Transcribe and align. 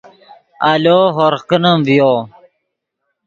آلو 0.71 0.99
ہورغ 1.15 1.41
کینیم 1.49 1.79
ڤیو 1.87 2.13